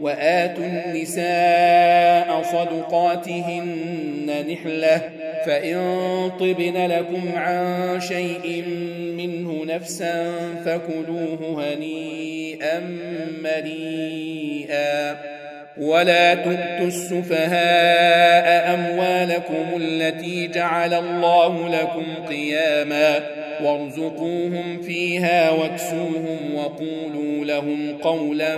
[0.00, 5.02] وآتوا النساء صدقاتهن نحلة
[5.46, 5.78] فإن
[6.40, 8.64] طبن لكم عن شيء
[9.16, 10.32] منه نفسا
[10.64, 12.80] فكلوه هنيئا
[13.42, 15.16] مريئا.
[15.78, 23.20] ولا تؤتوا السفهاء أموالكم التي جعل الله لكم قياما.
[23.64, 28.56] وارزقوهم فيها واكسوهم وقولوا لهم قولا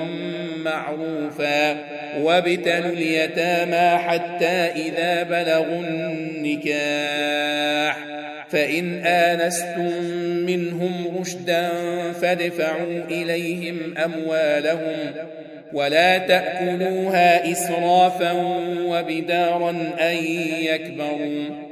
[0.65, 1.85] معروفا
[2.23, 7.33] وابتلوا اليتامى حتى إذا بلغوا النكاح
[8.49, 10.05] فإن آنستم
[10.47, 11.69] منهم رشدا
[12.13, 15.13] فادفعوا إليهم أموالهم
[15.73, 18.33] ولا تأكلوها إسرافا
[18.87, 19.71] وبدارا
[20.01, 20.17] أن
[20.61, 21.72] يكبروا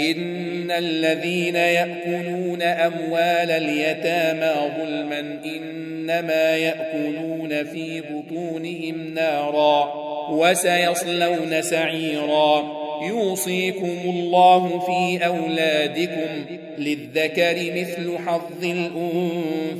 [0.00, 9.92] إن الذين يأكلون أموال اليتامى ظلما إنما يأكلون في بطونهم نارا
[10.30, 12.80] وسيصلون سعيرا.
[13.08, 16.44] يوصيكم الله في أولادكم
[16.78, 18.64] للذكر مثل حظ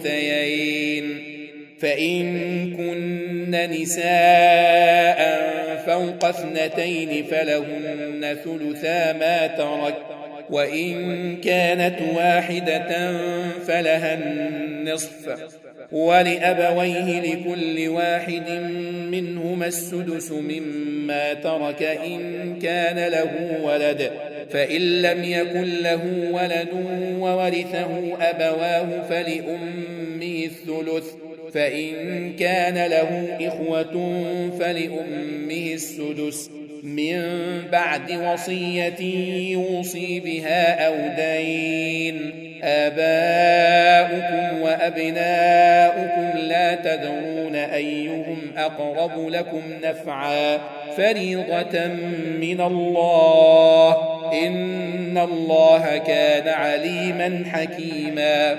[0.04, 1.29] الأنثيين.
[1.80, 5.20] فإن كن نساء
[5.86, 9.96] فوق اثنتين فلهن ثلثا ما ترك
[10.50, 13.18] وإن كانت واحدة
[13.66, 15.50] فلها النصف.
[15.92, 18.50] ولأبويه لكل واحد
[19.10, 24.10] منهما السدس مما ترك إن كان له ولد.
[24.50, 26.68] فإن لم يكن له ولد
[27.18, 31.29] وورثه أبواه فلأمه الثلث.
[31.54, 33.92] فإن كان له إخوة
[34.60, 36.50] فلأمه السدس
[36.82, 37.22] من
[37.72, 39.00] بعد وصية
[39.52, 42.46] يوصي بها أو دين.
[42.62, 50.58] آباؤكم وأبناؤكم لا تدرون أيهم أقرب لكم نفعا.
[50.96, 51.86] فريضة
[52.40, 53.96] من الله.
[54.46, 58.58] إن الله كان عليما حكيما.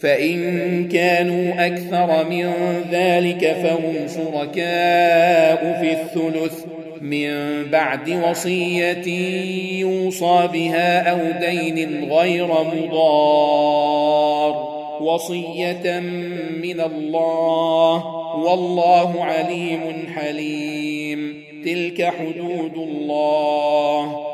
[0.00, 2.52] فإن كانوا أكثر من
[2.92, 6.64] ذلك فهم شركاء في الثلث.
[7.00, 9.08] من بعد وصية
[9.80, 13.64] يوصى بها أو دين غير مضار.
[15.00, 16.00] وصية
[16.62, 18.06] من الله
[18.36, 19.80] والله عليم
[20.14, 21.44] حليم.
[21.64, 24.33] تلك حدود الله.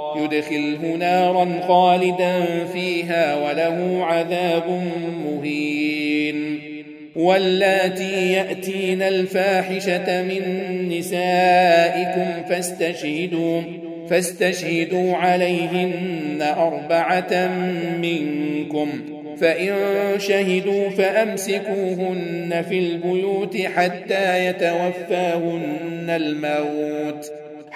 [0.17, 4.83] يدخله نارا خالدا فيها وله عذاب
[5.25, 6.59] مهين
[7.15, 10.43] واللاتي يأتين الفاحشة من
[10.89, 13.61] نسائكم فاستشهدوا
[14.09, 17.47] فاستشهدوا عليهن أربعة
[18.01, 18.89] منكم
[19.37, 19.73] فإن
[20.17, 27.31] شهدوا فأمسكوهن في البيوت حتى يتوفاهن الموت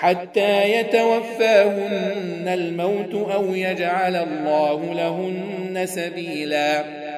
[0.05, 7.04] حتى يتوفاهن الموت أو يجعل الله لهن سبيلا.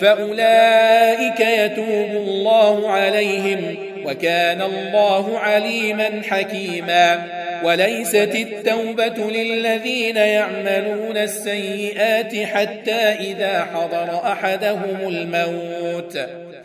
[0.00, 7.40] فأولئك يتوب الله عليهم وكان الله عليما حكيما.
[7.64, 16.18] وليست التوبة للذين يعملون السيئات حتى إذا حضر أحدهم الموت.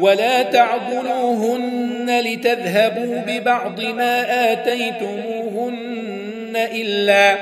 [0.00, 7.36] ولا تعضلوهن لتذهبوا ببعض ما آتيتموهن إلا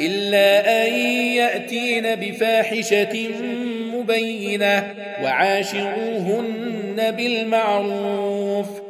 [0.00, 0.92] إلا أن
[1.34, 3.28] يأتين بفاحشة
[3.94, 8.89] مبينة وعاشروهن بالمعروف.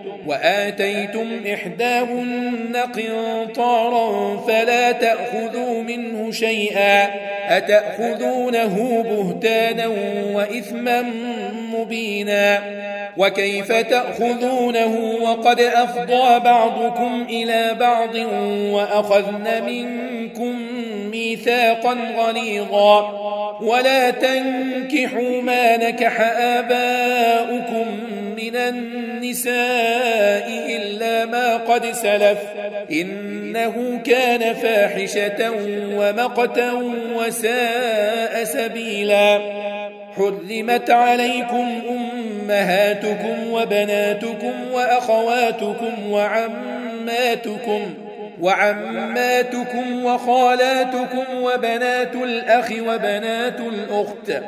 [0.27, 7.09] وآتيتم إحداهن قنطارا فلا تأخذوا منه شيئا
[7.57, 9.87] أتأخذونه بهتانا
[10.33, 11.01] وإثما
[11.73, 12.61] مبينا
[13.17, 18.15] وكيف تأخذونه وقد أفضى بعضكم إلى بعض
[18.71, 20.55] وأخذن منكم
[21.11, 23.01] ميثاقا غليظا.
[23.61, 27.85] ولا تنكحوا ما نكح آباؤكم
[28.37, 32.39] من النساء إلا ما قد سلف.
[32.91, 35.51] إنه كان فاحشة
[35.95, 36.71] ومقتا
[37.15, 39.41] وساء سبيلا.
[40.15, 47.93] حرمت عليكم أمهاتكم وبناتكم وأخواتكم وعماتكم
[48.41, 54.43] وعماتكم وخالاتكم وبنات الأخ وبنات الأخت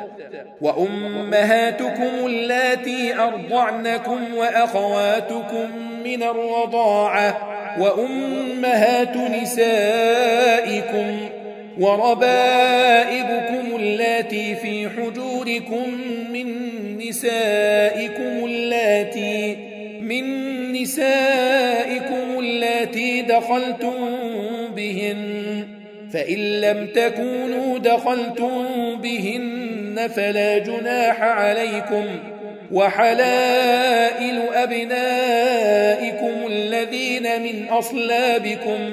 [0.60, 5.70] وأمهاتكم اللاتي أرضعنكم وأخواتكم
[6.04, 11.28] من الرضاعة وأمهات نسائكم
[11.78, 15.90] وربائبكم اللاتي في حجوركم
[16.32, 16.46] من
[16.98, 19.56] نسائكم اللاتي
[20.00, 20.24] من
[20.72, 23.94] نسائكم اللاتي دخلتم
[24.76, 25.66] بهن
[26.12, 28.66] فإن لم تكونوا دخلتم
[29.02, 32.04] بهن فلا جناح عليكم
[32.72, 38.92] وحلائل أبنائكم الذين من أصلابكم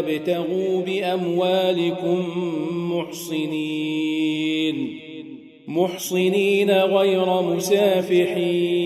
[0.00, 2.24] تبتغوا بأموالكم
[2.92, 4.30] محصنين
[5.68, 8.80] محصنين غير مسافحين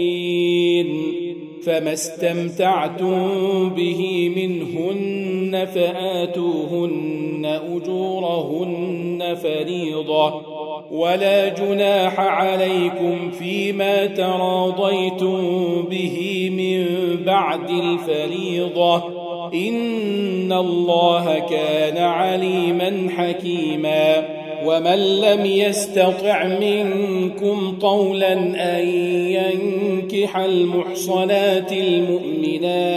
[1.66, 10.54] فما استمتعتم به منهن فآتوهن أجورهن فريضةً
[10.90, 15.42] ولا جناح عليكم فيما تراضيتم
[15.90, 16.86] به من
[17.24, 19.13] بعد الفريضة.
[19.54, 24.24] إن الله كان عليما حكيما.
[24.64, 28.32] ومن لم يستطع منكم طولا
[28.78, 28.88] أن
[29.28, 32.94] ينكح المحصنات المؤمنات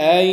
[0.00, 0.26] أن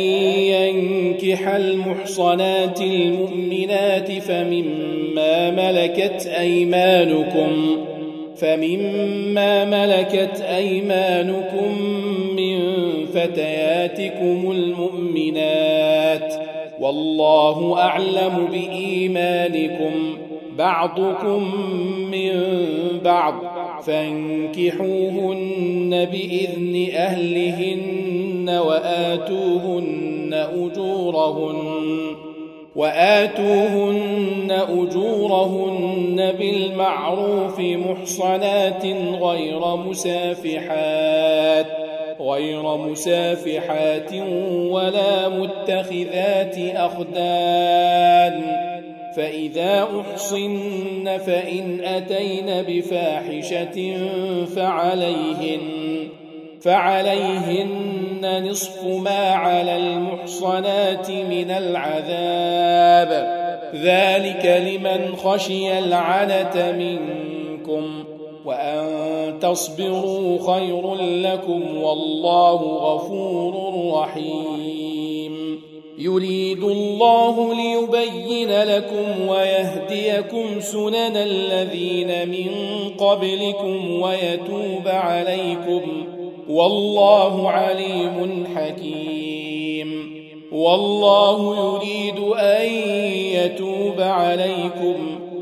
[0.52, 7.76] ينكح المحصنات المؤمنات فمما ملكت أيمانكم
[8.36, 11.76] فمما ملكت أيمانكم
[13.14, 16.34] فتياتكم المؤمنات.
[16.80, 20.16] والله أعلم بإيمانكم.
[20.58, 21.50] بعضكم
[22.10, 22.30] من
[23.04, 23.34] بعض.
[23.86, 31.92] فانكحوهن بإذن أهلهن وآتوهن أجورهن.
[32.76, 38.86] وآتوهن أجورهن بالمعروف محصنات
[39.22, 41.81] غير مسافحات.
[42.30, 44.12] غير مسافحات
[44.70, 48.42] ولا متخذات أخدان
[49.16, 53.96] فإذا أحصن فإن أتين بفاحشة
[54.56, 55.60] فعليهن
[56.60, 63.12] فعليهن نصف ما على المحصنات من العذاب.
[63.74, 68.04] ذلك لمن خشي العنة منكم
[68.44, 73.54] وأن تصبروا خير لكم والله غفور
[73.94, 75.60] رحيم.
[75.98, 82.48] يريد الله ليبين لكم ويهديكم سنن الذين من
[82.98, 86.06] قبلكم ويتوب عليكم.
[86.48, 90.12] والله عليم حكيم.
[90.52, 92.66] والله يريد أن
[93.34, 95.21] يتوب عليكم.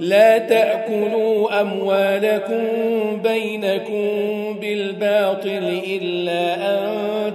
[0.00, 2.64] لا تأكلوا أموالكم
[3.22, 4.08] بينكم
[4.60, 6.88] بالباطل إلا أن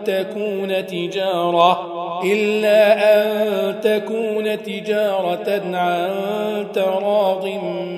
[0.04, 6.10] تكون تجارة إلا أن تكون تجارة عن
[6.74, 7.48] تراض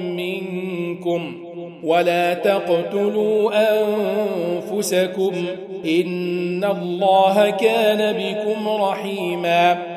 [0.03, 1.43] منكم.
[1.83, 5.33] ولا تقتلوا أنفسكم
[5.85, 9.96] إن الله كان بكم رحيما.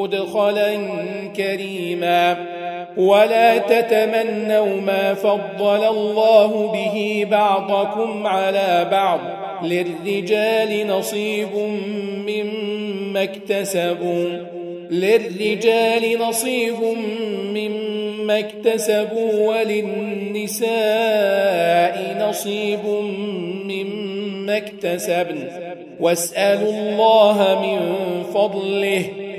[0.00, 0.78] مدخلا
[1.36, 2.36] كريما.
[2.96, 9.20] ولا تتمنوا ما فضل الله به بعضكم على بعض.
[9.64, 11.48] للرجال نصيب
[12.26, 14.28] مما اكتسبوا.
[14.90, 16.76] للرجال نصيب
[17.54, 19.48] مما اكتسبوا.
[19.48, 20.68] وللنساء
[22.28, 22.84] نصيب
[23.64, 25.48] مما اكتسبن.
[26.00, 27.94] واسألوا الله من
[28.34, 29.04] فضله.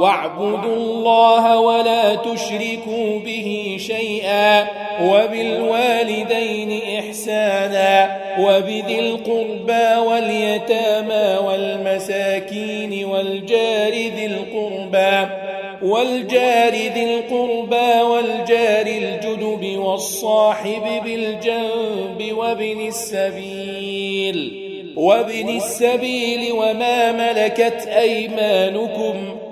[0.00, 4.66] واعبدوا الله ولا تشركوا به شيئا
[5.02, 15.28] وبالوالدين إحسانا وبذي القربى واليتامى والمساكين والجار ذي القربى
[15.82, 24.62] والجار ذي القربى والجار الجدب والصاحب بالجنب وابن السبيل
[24.96, 29.41] وابن السبيل وما ملكت أيمانكم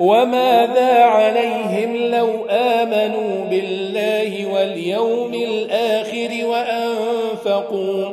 [0.00, 8.04] وماذا عليهم لو آمنوا بالله واليوم الآخر وأنفقوا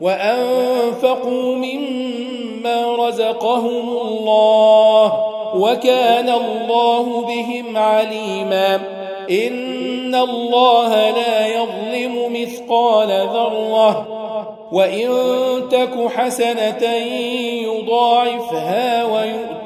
[0.00, 5.12] وأنفقوا مما رزقهم الله
[5.54, 8.74] وكان الله بهم عليما
[9.30, 14.06] إن الله لا يظلم مثقال ذرة
[14.72, 15.08] وإن
[15.70, 16.92] تك حسنة
[17.62, 19.65] يضاعفها ويؤت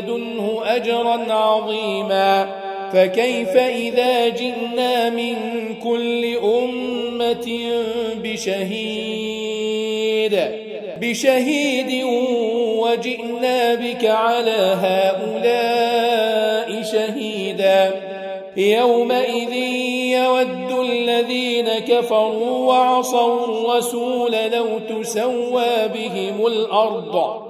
[0.00, 2.60] لدنه أجرا عظيما
[2.92, 5.34] فكيف إذا جئنا من
[5.82, 7.58] كل أمة
[8.24, 9.60] بشهيد
[11.00, 12.04] بشهيد
[12.78, 17.90] وجئنا بك على هؤلاء شهيدا
[18.56, 19.52] يومئذ
[20.12, 27.49] يود الذين كفروا وعصوا الرسول لو تسوى بهم الأرض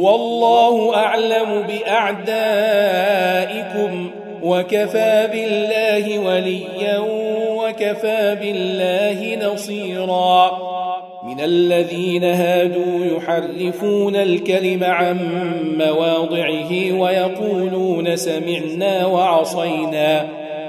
[0.00, 2.20] والله أعلم بأعدائكم
[4.42, 6.98] وكفى بالله وليا
[7.50, 10.58] وكفى بالله نصيرا.
[11.24, 15.18] من الذين هادوا يحرفون الكلم عن
[15.78, 20.39] مواضعه ويقولون سمعنا وعصينا.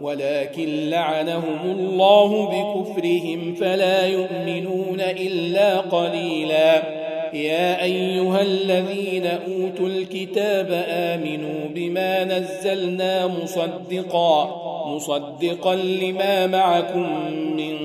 [0.00, 7.00] ولكن لعنهم الله بكفرهم فلا يؤمنون إلا قليلا.
[7.34, 17.08] يا أيها الذين أوتوا الكتاب آمنوا بما نزلنا مصدقا مصدقا لما معكم
[17.56, 17.76] من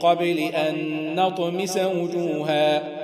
[0.00, 0.74] قبل أن
[1.14, 3.03] نطمس وجوها.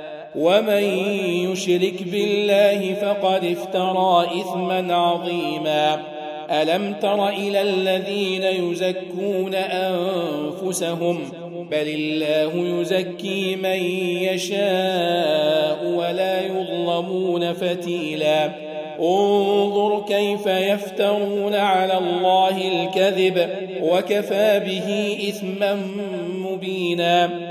[0.35, 0.83] ومن
[1.51, 6.01] يشرك بالله فقد افترى إثما عظيما.
[6.51, 11.19] ألم تر إلى الذين يزكون أنفسهم؟
[11.71, 13.83] بل الله يزكي من
[14.23, 18.51] يشاء ولا يظلمون فتيلا.
[18.99, 23.49] انظر كيف يفترون على الله الكذب
[23.81, 25.79] وكفى به إثما
[26.35, 27.50] مبينا.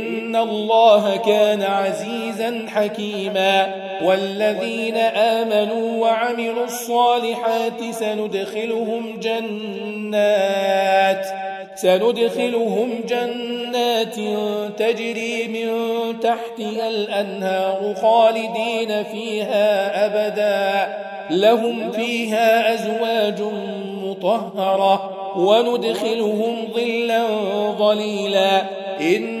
[0.35, 10.71] الله كان عزيزا حكيما والذين آمنوا وعملوا الصالحات سندخلهم جنات
[11.75, 14.15] سندخلهم جنات
[14.77, 15.69] تجري من
[16.19, 20.93] تحتها الأنهار خالدين فيها أبدا
[21.29, 23.41] لهم فيها أزواج
[24.03, 27.23] مطهرة وندخلهم ظلا
[27.77, 28.61] ظليلا
[29.01, 29.40] إن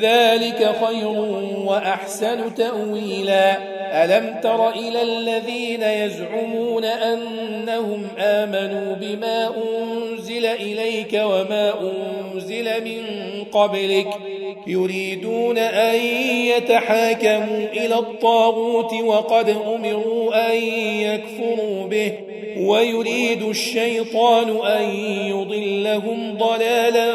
[0.00, 1.18] ذلك خير
[1.66, 3.56] وأحسن تأويلا.
[4.04, 13.04] ألم تر إلى الذين يزعمون أنهم آمنوا بما أنزل إليك وما أنزل من
[13.44, 14.06] قبلك؟
[14.66, 16.00] يريدون أن
[16.56, 20.62] يتحاكموا إلى الطاغوت وقد أمروا أن
[21.00, 22.12] يكفروا به
[22.58, 24.82] ويريد الشيطان أن
[25.26, 27.12] يضلهم ضلالا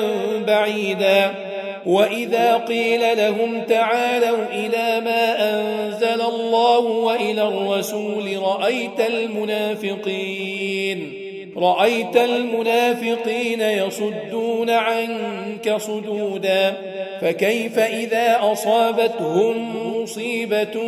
[0.48, 1.45] بعيدا.
[1.86, 10.46] وإذا قيل لهم تعالوا إلى ما أنزل الله وإلى الرسول رأيت المنافقين
[11.58, 16.74] رأيت المنافقين يصدون عنك صدودا
[17.22, 20.82] فكيف إذا أصابتهم مصيبة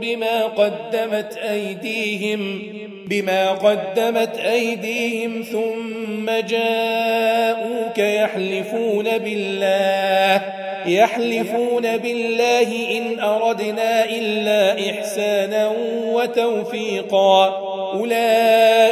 [0.00, 2.62] بما قدمت أيديهم
[3.06, 10.42] بما قدمت أيديهم ثم جاءوك يحلفون بالله
[10.86, 15.72] يحلفون بالله إن أردنا إلا إحسانا
[16.06, 17.46] وتوفيقا.
[17.92, 18.91] أولئك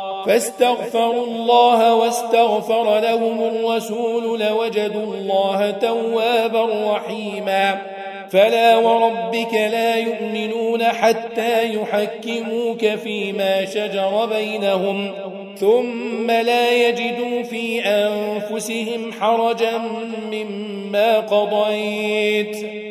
[0.25, 7.81] فاستغفروا الله واستغفر لهم الرسول لوجدوا الله توابا رحيما.
[8.31, 15.11] فلا وربك لا يؤمنون حتى يحكموك فيما شجر بينهم
[15.57, 19.77] ثم لا يجدوا في أنفسهم حرجا
[20.31, 22.90] مما قضيت.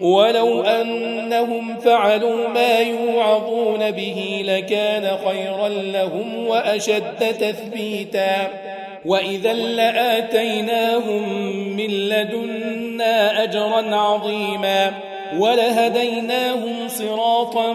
[0.00, 8.48] ولو أنهم فعلوا ما يوعظون به لكان خيرا لهم وأشد تثبيتا.
[9.04, 11.22] وإذا لآتيناهم
[11.76, 14.92] من لدنا أجرا عظيما
[15.38, 17.72] ولهديناهم صراطا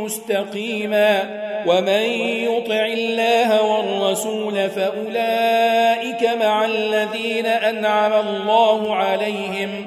[0.00, 1.40] مستقيما.
[1.66, 2.02] ومن
[2.48, 9.86] يطع الله والرسول فأولئك مع الذين أنعم الله عليهم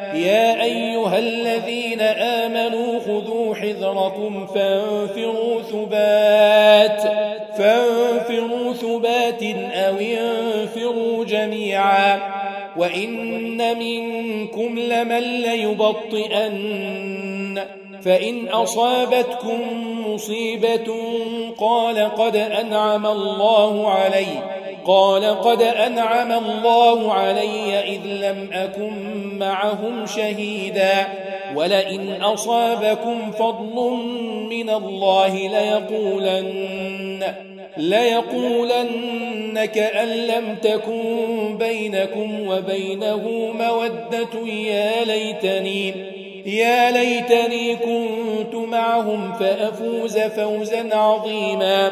[0.13, 7.01] يا أيها الذين آمنوا خذوا حذركم فانفروا ثبات
[7.57, 9.43] فانفروا ثبات
[9.73, 12.19] أو انفروا جميعا
[12.77, 16.81] وإن منكم لمن ليبطئن
[18.01, 19.59] فإن أصابتكم
[20.07, 20.95] مصيبة
[21.57, 28.93] قال قد أنعم الله علي قال قد أنعم الله علي إذ لم أكن
[29.37, 31.07] معهم شهيدا
[31.55, 33.91] ولئن أصابكم فضل
[34.49, 37.23] من الله ليقولن
[37.77, 45.93] ليقولن كأن لم تكن بينكم وبينه مودة يا ليتني
[46.45, 51.91] يا ليتني كنت معهم فأفوز فوزا عظيما.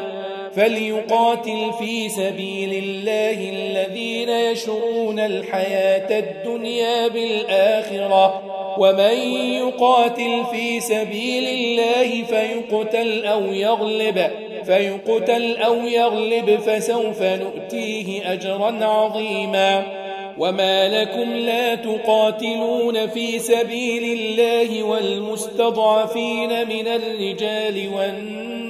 [0.56, 8.42] فليقاتل في سبيل الله الذين يشرون الحياة الدنيا بالآخرة.
[8.78, 9.14] ومن
[9.54, 14.30] يقاتل في سبيل الله فيقتل أو يغلب
[14.64, 20.00] فيقتل أو يغلب فسوف نؤتيه أجرا عظيما.
[20.38, 28.69] وما لكم لا تقاتلون في سبيل الله والمستضعفين من الرجال والنساء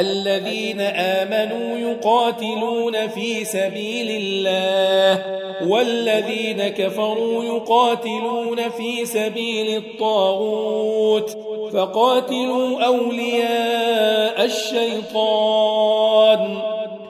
[0.00, 5.36] الذين آمنوا يقاتلون في سبيل الله
[5.68, 11.38] والذين كفروا يقاتلون في سبيل الطاغوت
[11.72, 15.96] فقاتلوا أولياء الشيطان.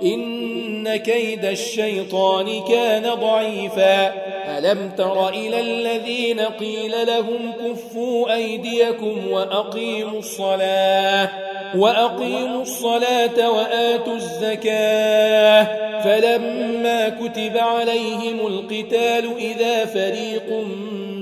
[0.02, 4.12] إن كيد الشيطان كان ضعيفا.
[4.58, 17.08] ألم تر إلى الذين قيل لهم كفوا أيديكم وأقيموا الصلاة؟ وأقيموا الصلاة وآتوا الزكاة فلما
[17.08, 20.64] كتب عليهم القتال إذا فريق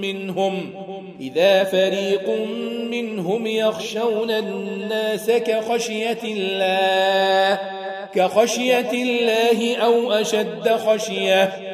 [0.01, 0.71] منهم
[1.21, 2.29] إذا فريق
[2.91, 7.59] منهم يخشون الناس كخشية الله
[8.15, 11.74] كخشية الله أو أشد خشية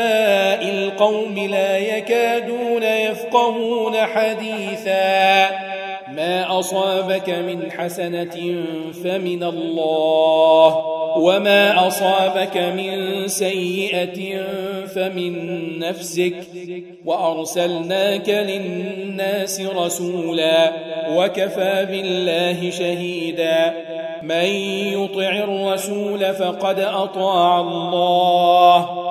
[1.01, 5.49] القوم لا يكادون يفقهون حديثا.
[6.15, 8.63] ما أصابك من حسنة
[9.03, 10.85] فمن الله
[11.17, 14.45] وما أصابك من سيئة
[14.85, 15.33] فمن
[15.79, 16.35] نفسك.
[17.05, 20.71] وأرسلناك للناس رسولا
[21.09, 23.73] وكفى بالله شهيدا.
[24.23, 24.45] من
[24.93, 29.10] يطع الرسول فقد أطاع الله.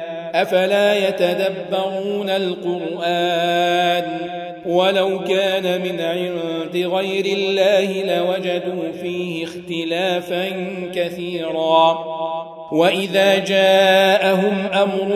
[0.33, 4.03] أفلا يتدبرون القرآن
[4.65, 10.45] ولو كان من عند غير الله لوجدوا فيه اختلافا
[10.95, 12.05] كثيرا.
[12.71, 15.15] وإذا جاءهم أمر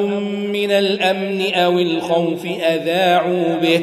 [0.53, 3.81] من الأمن أو الخوف أذاعوا به.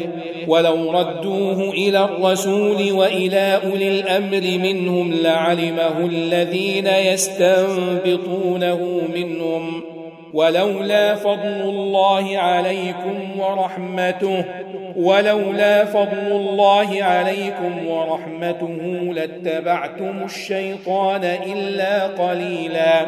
[0.48, 8.80] ولو ردوه إلى الرسول وإلى أولي الأمر منهم لعلمه الذين يستنبطونه
[9.14, 9.91] منهم.
[10.34, 14.44] ولولا فضل الله عليكم ورحمته
[14.96, 18.76] ولولا فضل الله عليكم ورحمته
[19.14, 23.06] لاتبعتم الشيطان إلا قليلا.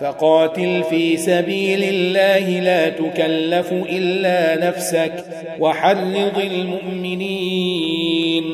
[0.00, 5.24] فقاتل في سبيل الله لا تكلف إلا نفسك
[5.60, 8.44] وحرض المؤمنين.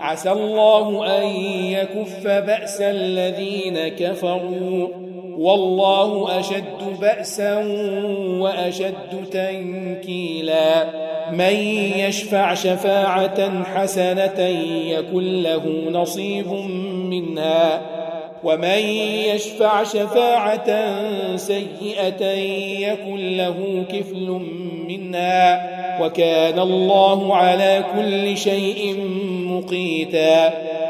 [0.00, 1.26] عسى الله أن
[1.72, 5.09] يكف بأس الذين كفروا.
[5.38, 7.58] والله أشد بأسا
[8.40, 10.84] وأشد تنكيلا.
[11.32, 11.54] من
[11.96, 14.40] يشفع شفاعة حسنة
[14.86, 16.52] يكن له نصيب
[17.04, 17.80] منها.
[18.44, 18.78] ومن
[19.34, 20.96] يشفع شفاعة
[21.36, 22.26] سيئة
[22.80, 24.40] يكن له كفل
[24.88, 25.80] منها.
[26.02, 28.96] وكان الله على كل شيء
[29.44, 30.52] مقيتا.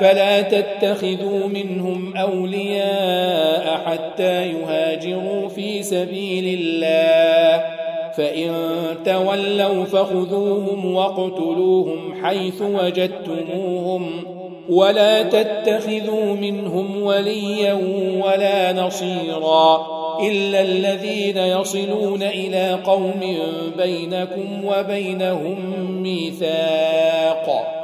[0.00, 7.64] فلا تتخذوا منهم أولياء حتى يهاجروا في سبيل الله.
[8.16, 8.52] فإن
[9.04, 14.24] تولوا فخذوهم واقتلوهم حيث وجدتموهم.
[14.68, 17.72] ولا تتخذوا منهم وليا
[18.24, 19.86] ولا نصيرا
[20.20, 23.38] إلا الذين يصلون إلى قوم
[23.76, 25.56] بينكم وبينهم
[26.02, 27.83] ميثاق.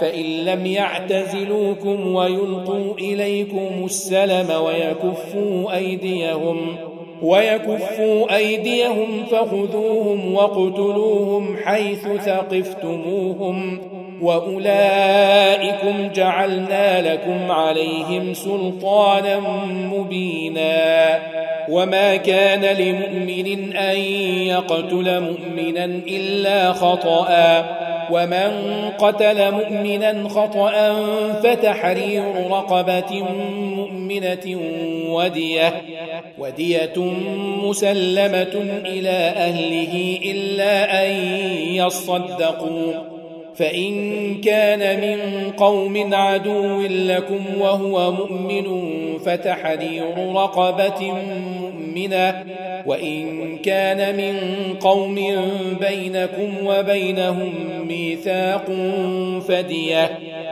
[0.00, 6.76] فإن لم يعتزلوكم ويلقوا إليكم السلم ويكفوا أيديهم
[7.22, 13.80] ويكفوا أيديهم فخذوهم واقتلوهم حيث ثقفتموهم
[14.22, 19.40] وأولئكم جعلنا لكم عليهم سلطانا
[19.92, 21.18] مبينا
[21.68, 23.96] وما كان لمؤمن أن
[24.46, 27.26] يقتل مؤمنا إلا خطأ
[28.10, 28.50] ومن
[28.98, 30.94] قتل مؤمنا خطأ
[31.42, 33.22] فتحرير رقبة
[33.76, 34.60] مؤمنة
[35.08, 35.82] ودية
[36.38, 36.96] ودية
[37.64, 38.54] مسلمة
[38.86, 41.10] إلى أهله إلا أن
[41.74, 43.15] يصدقوا.
[43.56, 48.66] فإن كان من قوم عدو لكم وهو مؤمن
[49.18, 51.12] فتحرير رقبة
[51.60, 52.44] مؤمنة.
[52.86, 54.34] وإن كان من
[54.80, 55.14] قوم
[55.80, 57.52] بينكم وبينهم
[57.88, 58.66] ميثاق
[59.48, 60.18] فدية.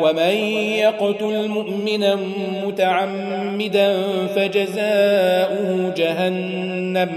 [0.00, 0.34] ومن
[0.78, 2.18] يقتل مؤمنا
[2.64, 3.96] متعمدا
[4.36, 7.10] فجزاؤه جهنم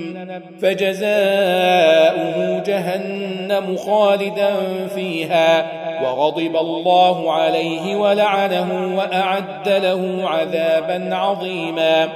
[0.62, 4.52] فجزاؤه جهنم خالدا
[4.96, 5.72] فيها.
[6.04, 12.10] وغضب الله عليه ولعنه وأعد له عذابا عظيما.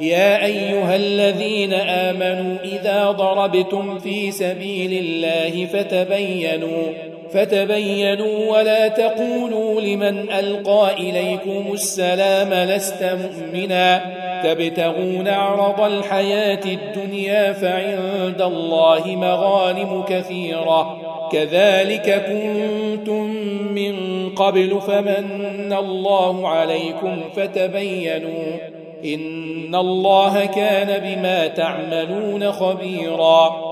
[0.00, 10.92] يا أيها الذين آمنوا إذا ضربتم في سبيل الله فتبينوا فتبينوا ولا تقولوا لمن ألقى
[10.92, 14.00] إليكم السلام لست مؤمنا.
[14.44, 20.98] تبتغون عرض الحياة الدنيا فعند الله مغانم كثيرة.
[21.32, 23.26] كذلك كنتم
[23.74, 23.94] من
[24.28, 28.56] قبل فمن الله عليكم فتبينوا.
[29.04, 33.71] إن الله كان بما تعملون خبيراً.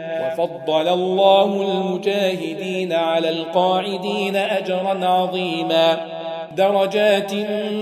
[0.37, 5.97] وفضل الله المجاهدين على القاعدين أجرا عظيما.
[6.57, 7.33] درجات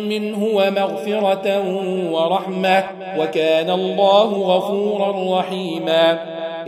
[0.04, 1.64] منه ومغفرة
[2.12, 2.84] ورحمة.
[3.18, 6.39] وكان الله غفورا رحيما.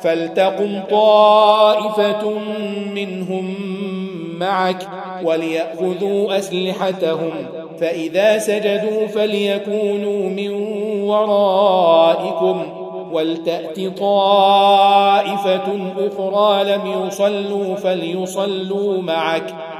[0.00, 2.30] فلتقم طائفة
[2.94, 3.54] منهم
[4.38, 4.88] معك
[5.24, 7.32] وليأخذوا أسلحتهم
[7.80, 10.50] فإذا سجدوا فليكونوا من
[11.02, 19.54] ورائكم ولتأت طائفة أخرى لم يصلوا فليصلوا معك.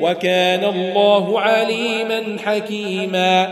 [0.00, 3.48] وكان الله عليما حكيما.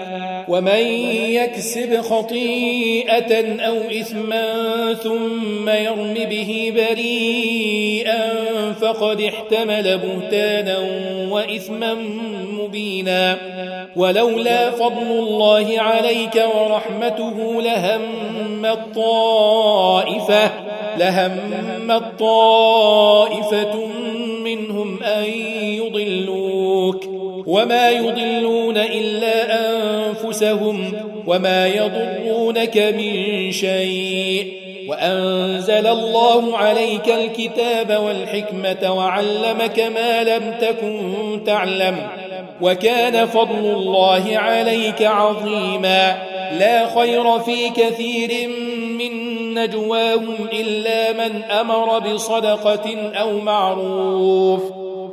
[0.49, 0.83] ومن
[1.31, 4.45] يكسب خطيئة أو إثما
[4.95, 8.33] ثم يرم به بريئا
[8.81, 10.79] فقد احتمل بهتانا
[11.31, 11.95] وإثما
[12.53, 13.39] مبينا.
[13.97, 18.01] ولولا فضل الله عليك ورحمته لهم
[18.67, 20.51] الطائفة
[20.99, 23.77] لهم الطائفة
[24.45, 25.52] منهم يضلوك
[27.53, 30.93] وما يضلون إلا أنفسهم
[31.27, 34.53] وما يضرونك من شيء
[34.89, 42.09] وأنزل الله عليك الكتاب والحكمة وعلمك ما لم تكن تعلم
[42.61, 46.23] وكان فضل الله عليك عظيما
[46.59, 48.49] لا خير في كثير
[48.99, 49.13] من
[49.55, 54.82] نجواهم إلا من أمر بصدقة أو معروف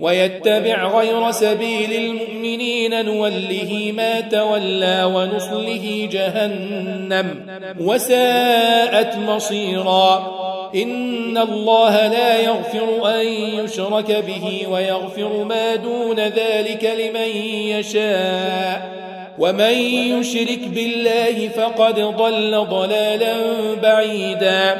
[0.00, 7.46] ويتبع غير سبيل المؤمنين نوله ما تولى ونصله جهنم
[7.80, 10.36] وساءت مصيرا.
[10.74, 18.96] إن الله لا يغفر أن يشرك به ويغفر ما دون ذلك لمن يشاء.
[19.38, 19.72] ومن
[20.18, 23.34] يشرك بالله فقد ضل ضلالا
[23.82, 24.78] بعيدا.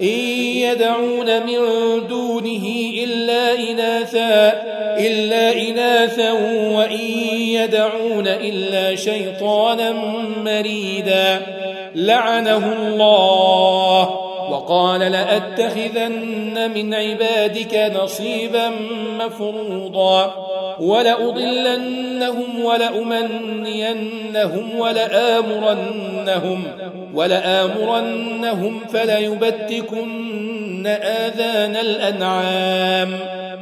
[0.00, 0.18] إن
[0.56, 1.58] يدعون من
[2.08, 2.66] دونه
[3.04, 4.62] إلا إناثا
[4.98, 6.32] إلا إناثا
[6.76, 7.00] وإن
[7.40, 9.92] يدعون إلا شيطانا
[10.44, 11.42] مريدا.
[11.94, 14.25] لعنه الله.
[14.66, 18.70] وقال لأتخذن من عبادك نصيبا
[19.18, 20.34] مفروضا
[20.80, 23.98] ولأضلنهم ولأمنينهم
[24.78, 26.64] ولآمرنهم
[27.14, 33.18] ولآمرنهم فليبتكن آذان الأنعام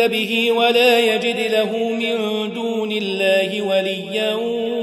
[0.00, 2.16] به ولا يجد له من
[2.54, 4.34] دون الله وليا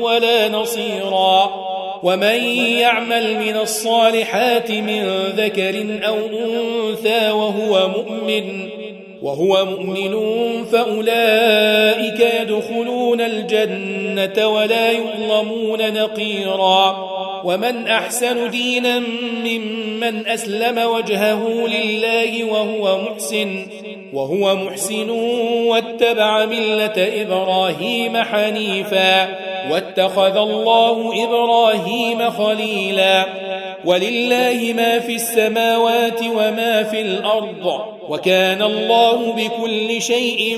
[0.01, 1.65] ولا نصيرا.
[2.03, 2.43] ومن
[2.79, 5.07] يعمل من الصالحات من
[5.37, 8.69] ذكر أو أنثى وهو مؤمن
[9.21, 10.13] وهو مؤمن
[10.63, 17.15] فأولئك يدخلون الجنة ولا يظلمون نقيرا.
[17.45, 18.99] ومن أحسن دينا
[19.45, 23.67] ممن أسلم وجهه لله وهو محسن
[24.13, 25.09] وهو محسن
[25.67, 29.27] واتبع ملة إبراهيم حنيفا
[29.71, 33.25] واتخذ الله إبراهيم خليلا.
[33.85, 40.57] ولله ما في السماوات وما في الأرض وكان الله بكل شيء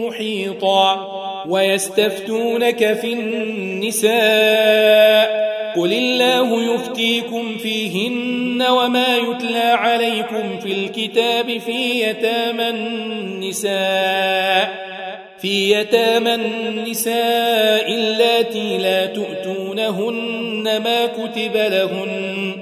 [0.00, 1.08] محيطا.
[1.48, 4.12] ويستفتونك في النساء.
[5.76, 10.41] قل الله يفتيكم فيهن وما يتلى عليكم
[11.02, 13.72] الكتاب في يتامى النساء
[15.38, 22.54] في يتامى النساء اللاتي لا تؤتونهن ما كتب لهن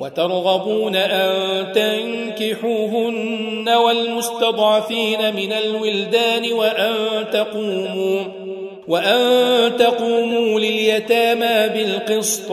[0.00, 6.94] وترغبون أن تنكحوهن والمستضعفين من الولدان وأن
[7.32, 8.24] تقوموا
[8.88, 12.52] وأن تقوموا لليتامى بالقسط.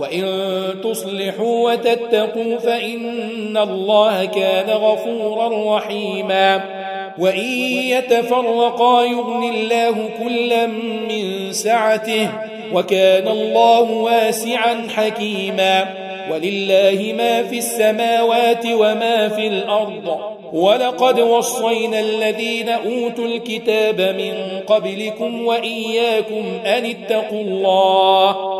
[0.00, 0.24] وإن
[0.84, 6.60] تصلحوا وتتقوا فإن الله كان غفورا رحيما.
[7.18, 10.66] وإن يتفرقا يغني الله كلا
[11.08, 12.28] من سعته
[12.72, 15.94] وكان الله واسعا حكيما.
[16.32, 20.18] ولله ما في السماوات وما في الأرض.
[20.52, 28.59] ولقد وصينا الذين أوتوا الكتاب من قبلكم وإياكم أن اتقوا الله.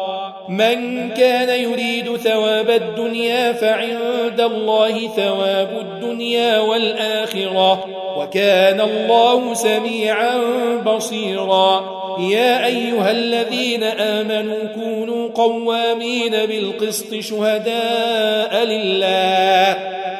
[0.51, 7.85] من كان يريد ثواب الدنيا فعند الله ثواب الدنيا والآخرة
[8.17, 10.37] وكان الله سميعا
[10.85, 12.01] بصيرا.
[12.19, 19.77] يا أيها الذين آمنوا كونوا قوامين بالقسط شهداء لله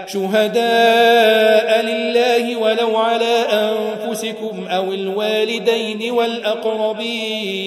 [0.07, 7.61] شهداء لله ولو على أنفسكم أو الوالدين والأقربين.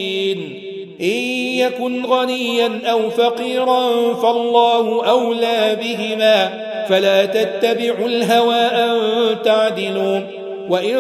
[1.01, 8.99] إن يكن غنيا أو فقيرا فالله أولى بهما فلا تتبعوا الهوى أن
[9.45, 10.21] تعدلوا
[10.69, 10.97] وإن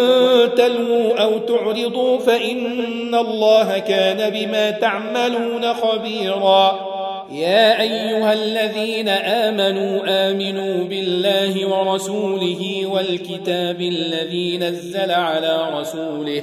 [0.56, 6.94] تلووا أو تعرضوا فإن الله كان بما تعملون خبيرا.
[7.32, 16.42] يا أيها الذين آمنوا آمنوا بالله ورسوله والكتاب الذي نزل على رسوله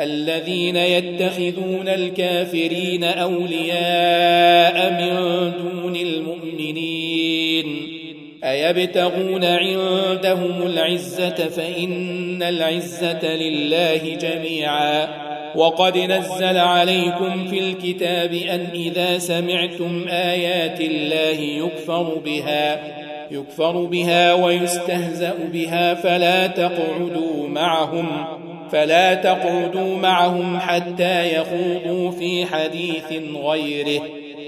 [0.00, 7.66] الذين يتخذون الكافرين أولياء من دون المؤمنين.
[8.44, 15.08] أيبتغون عندهم العزة فإن العزة لله جميعا.
[15.54, 22.80] وقد نزل عليكم في الكتاب أن إذا سمعتم آيات الله يكفر بها
[23.30, 28.06] يكفر بها ويستهزأ بها فلا تقعدوا معهم.
[28.72, 34.02] فلا تقعدوا معهم حتى يخوضوا في حديث غيره.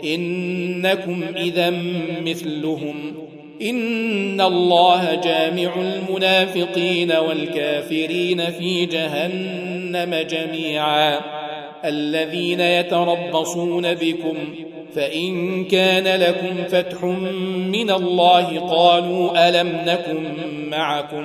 [0.04, 1.70] إنكم إذا
[2.20, 3.14] مثلهم.
[3.62, 11.20] إن الله جامع المنافقين والكافرين في جهنم جميعا.
[11.84, 14.36] الذين يتربصون بكم.
[14.94, 17.04] فإن كان لكم فتح
[17.72, 20.24] من الله قالوا ألم نكن
[20.70, 21.24] معكم.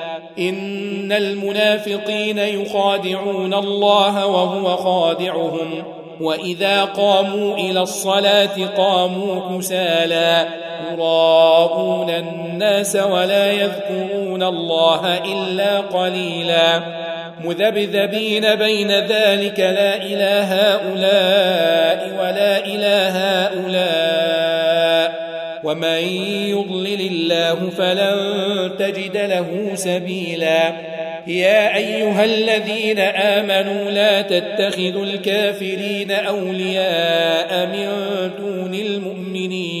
[0.39, 5.83] إن المنافقين يخادعون الله وهو خادعهم.
[6.21, 10.47] وإذا قاموا إلى الصلاة قاموا كسالى.
[10.91, 16.81] يراءون الناس ولا يذكرون الله إلا قليلا.
[17.43, 24.20] مذبذبين بين ذلك لا إله هؤلاء ولا إله هؤلاء.
[25.63, 26.01] ومن
[26.47, 30.73] يضلل الله فلن تجد له سبيلا.
[31.27, 37.87] يا أيها الذين آمنوا لا تتخذوا الكافرين أولياء من
[38.39, 39.80] دون المؤمنين.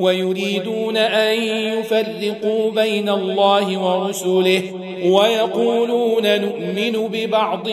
[0.00, 4.62] ويريدون أن يفرقوا بين الله ورسله
[5.04, 7.66] ويقولون نؤمن ببعض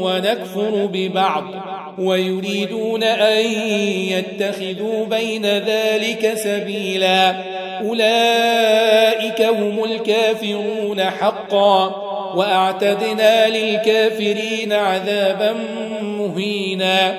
[0.00, 1.44] ونكفر ببعض
[1.98, 3.46] ويريدون أن
[4.08, 7.34] يتخذوا بين ذلك سبيلا
[7.80, 15.54] أولئك هم الكافرون حقا وأعتدنا للكافرين عذابا
[16.02, 17.18] مهينا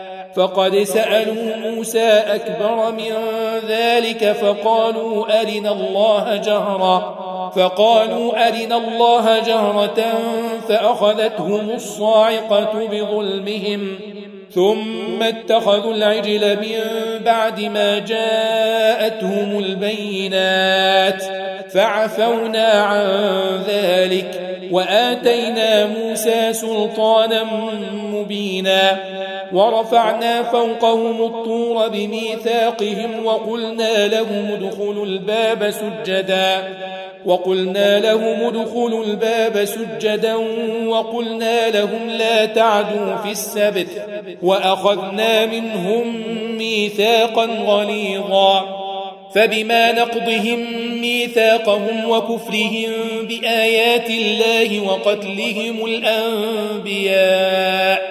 [0.35, 3.13] فقد سألوا موسى أكبر من
[3.67, 7.21] ذلك فقالوا أرنا الله جهرا.
[7.55, 10.03] فقالوا أرنا الله جهرة
[10.69, 13.99] فأخذتهم الصاعقة بظلمهم.
[14.53, 16.79] ثم اتخذوا العجل من
[17.25, 21.23] بعد ما جاءتهم البينات.
[21.73, 23.07] فعفونا عن
[23.67, 27.43] ذلك وآتينا موسى سلطانا
[27.93, 28.99] مبينا.
[29.53, 36.77] ورفعنا فوقهم الطور بميثاقهم وقلنا لهم ادخلوا الباب سجدا
[37.25, 40.35] وقلنا لهم ادخلوا الباب سجدا
[40.87, 43.87] وقلنا لهم لا تعدوا في السبت
[44.43, 46.23] وأخذنا منهم
[46.57, 48.81] ميثاقا غليظا.
[49.35, 50.65] فبما نقضهم
[51.01, 52.91] ميثاقهم وكفرهم
[53.27, 55.85] بآيات الله وقتلهم
[56.85, 58.10] الأنبياء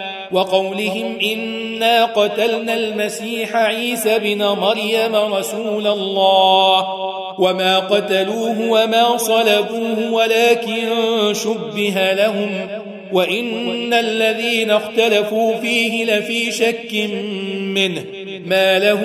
[0.33, 6.85] وقولهم إنا قتلنا المسيح عيسى بن مريم رسول الله.
[7.39, 10.87] وما قتلوه وما صلبوه ولكن
[11.33, 12.67] شبه لهم.
[13.11, 17.09] وإن الذين اختلفوا فيه لفي شك
[17.59, 18.03] منه.
[18.45, 19.01] ما له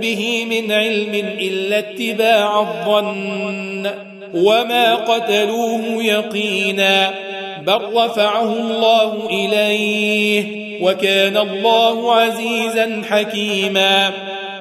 [0.00, 3.90] به من علم إلا اتباع الظن.
[4.34, 7.29] وما قتلوه يقينا.
[7.66, 10.44] بل رفعه الله إليه
[10.82, 14.12] وكان الله عزيزا حكيما.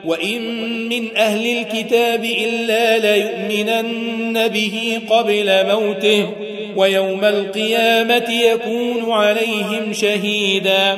[0.05, 0.41] وإن
[0.89, 6.29] من أهل الكتاب إلا ليؤمنن به قبل موته
[6.75, 10.97] ويوم القيامة يكون عليهم شهيدا.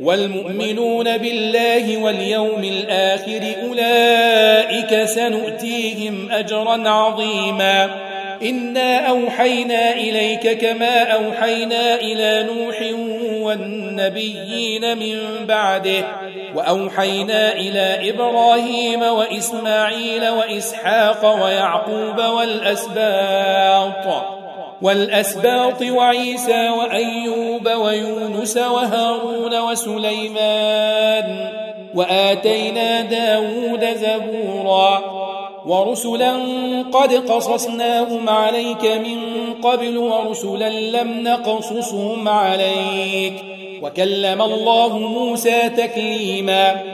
[0.00, 7.90] والمؤمنون بالله واليوم الآخر أولئك سنؤتيهم أجرا عظيما.
[8.42, 12.82] إنا أوحينا إليك كما أوحينا إلى نوح
[13.42, 16.04] والنبيين من بعده
[16.54, 24.33] وأوحينا إلى إبراهيم وإسماعيل وإسحاق ويعقوب والأسباط.
[24.82, 31.50] والأسباط وعيسى وأيوب ويونس وهارون وسليمان
[31.94, 35.24] وآتينا داود زبورا
[35.66, 36.32] ورسلا
[36.92, 39.18] قد قصصناهم عليك من
[39.62, 43.34] قبل ورسلا لم نقصصهم عليك
[43.82, 46.93] وكلم الله موسى تكليما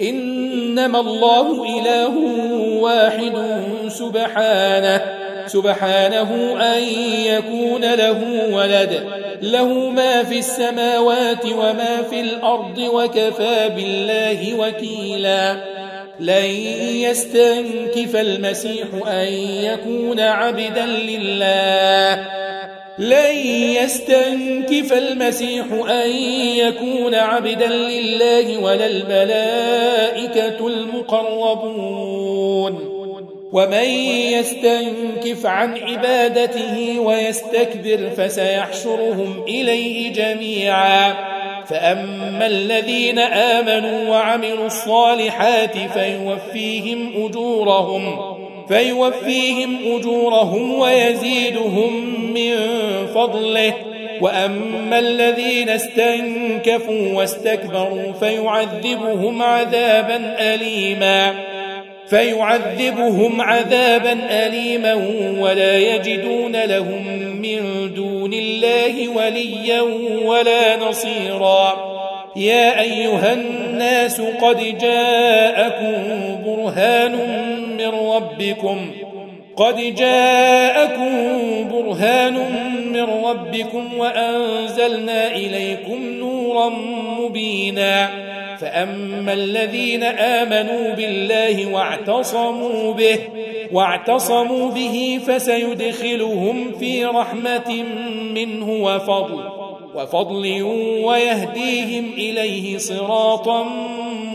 [0.00, 2.12] إنما الله إله
[2.80, 3.32] واحد
[3.88, 5.02] سبحانه
[5.46, 6.82] سبحانه أن
[7.24, 9.02] يكون له ولد.
[9.42, 15.56] له ما في السماوات وما في الأرض وكفى بالله وكيلا.
[16.20, 16.44] لن
[16.80, 19.32] يستنكف المسيح أن
[19.62, 22.26] يكون عبدا لله.
[22.98, 23.36] لن
[23.82, 26.10] يستنكف المسيح أن
[26.56, 32.14] يكون عبدا لله ولا الملائكة المقربون.
[33.52, 33.84] ومن
[34.32, 41.14] يستنكف عن عبادته ويستكبر فسيحشرهم إليه جميعا.
[41.66, 48.33] فأما الذين آمنوا وعملوا الصالحات فيوفيهم أجورهم.
[48.68, 52.04] فيوفيهم أجورهم ويزيدهم
[52.34, 52.56] من
[53.14, 53.74] فضله.
[54.20, 61.34] وأما الذين استنكفوا واستكبروا فيعذبهم عذابا أليما
[62.08, 64.94] فيعذبهم عذابا أليما
[65.40, 67.06] ولا يجدون لهم
[67.42, 69.80] من دون الله وليا
[70.24, 71.94] ولا نصيرا.
[72.36, 75.94] يا أيها الناس قد جاءكم
[76.46, 77.14] برهان
[77.76, 78.90] من ربكم.
[79.56, 81.10] قد جاءكم
[81.72, 82.34] برهان
[82.92, 86.68] من ربكم وأنزلنا إليكم نورا
[87.20, 88.10] مبينا.
[88.60, 93.18] فأما الذين آمنوا بالله واعتصموا به
[93.72, 97.84] واعتصموا به فسيدخلهم في رحمة
[98.34, 99.48] منه وفضل
[99.94, 100.62] وفضل
[101.04, 103.66] ويهديهم إليه صراطا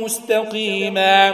[0.01, 1.33] مستقيما.